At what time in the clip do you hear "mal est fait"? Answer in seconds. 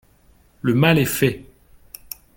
0.73-1.45